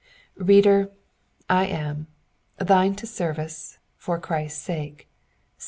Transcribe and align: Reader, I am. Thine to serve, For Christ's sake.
Reader, 0.33 0.89
I 1.47 1.67
am. 1.67 2.07
Thine 2.57 2.95
to 2.95 3.05
serve, 3.05 3.77
For 3.99 4.17
Christ's 4.17 4.59
sake. 4.59 5.07